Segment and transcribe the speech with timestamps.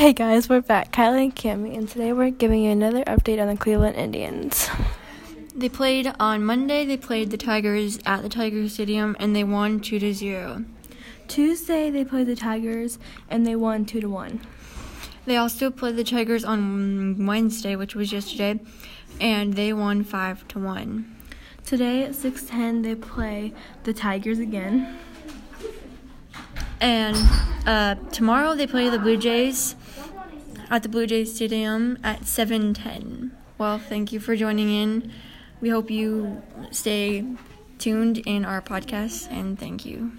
[0.00, 3.48] Hey guys, we're back, Kylie and Cami, and today we're giving you another update on
[3.48, 4.70] the Cleveland Indians.
[5.54, 6.86] They played on Monday.
[6.86, 10.64] They played the Tigers at the Tiger Stadium, and they won two to zero.
[11.28, 14.40] Tuesday they played the Tigers and they won two to one.
[15.26, 18.58] They also played the Tigers on Wednesday, which was yesterday,
[19.20, 21.14] and they won five to one.
[21.66, 23.52] Today at six ten they play
[23.84, 24.98] the Tigers again.
[26.80, 27.18] And
[27.66, 29.76] uh, tomorrow they play the Blue Jays
[30.70, 33.32] at the Blue Jays Stadium at 7:10.
[33.58, 35.12] Well, thank you for joining in.
[35.60, 37.24] We hope you stay
[37.78, 40.12] tuned in our podcast and thank you.